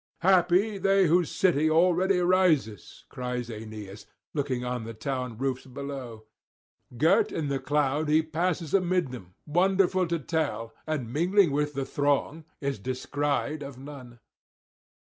'Happy 0.21 0.79
they 0.79 1.05
whose 1.05 1.29
city 1.29 1.69
already 1.69 2.17
rises!' 2.21 3.05
cries 3.07 3.51
Aeneas, 3.51 4.07
looking 4.33 4.65
on 4.65 4.83
the 4.83 4.95
town 4.95 5.37
roofs 5.37 5.67
below. 5.67 6.25
Girt 6.97 7.31
in 7.31 7.49
the 7.49 7.59
cloud 7.59 8.09
he 8.09 8.23
passes 8.23 8.73
amid 8.73 9.11
them, 9.11 9.35
wonderful 9.45 10.07
to 10.07 10.17
tell, 10.17 10.73
and 10.87 11.13
mingling 11.13 11.51
with 11.51 11.75
the 11.75 11.85
throng 11.85 12.45
is 12.61 12.79
descried 12.79 13.61
of 13.61 13.77
none. 13.77 14.17